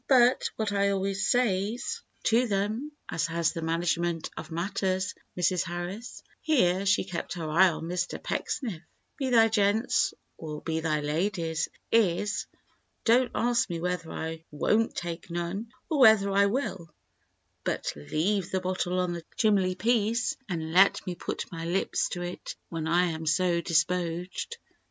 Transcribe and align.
But 0.09 0.49
what 0.55 0.71
I 0.71 0.89
always 0.89 1.27
says 1.29 2.01
to 2.23 2.47
them 2.47 2.91
as 3.07 3.27
has 3.27 3.53
the 3.53 3.61
management 3.61 4.31
of 4.35 4.49
matters, 4.49 5.13
Mrs. 5.37 5.61
Harris,'"—here 5.65 6.87
she 6.87 7.03
kept 7.03 7.33
her 7.35 7.47
eye 7.47 7.69
on 7.69 7.83
Mr. 7.83 8.17
Pecksniff—"'be 8.23 9.29
they 9.29 9.47
gents 9.49 10.15
or 10.37 10.63
be 10.63 10.79
they 10.79 11.03
ladies—is, 11.03 12.47
Dont 13.05 13.29
ask 13.35 13.69
me 13.69 13.79
whether 13.79 14.11
I 14.11 14.43
wont 14.49 14.95
take 14.95 15.29
none, 15.29 15.69
or 15.87 15.99
whether 15.99 16.31
I 16.31 16.47
will, 16.47 16.89
but 17.63 17.93
leave 17.95 18.49
the 18.49 18.59
bottle 18.59 18.97
on 18.99 19.13
the 19.13 19.23
chimley 19.37 19.75
piece, 19.75 20.35
and 20.49 20.73
let 20.73 21.05
me 21.05 21.13
put 21.13 21.45
my 21.51 21.65
lips 21.65 22.09
to 22.13 22.23
it 22.23 22.55
when 22.69 22.87
I 22.87 23.03
am 23.11 23.27
so 23.27 23.61
dispoged. 23.61 24.57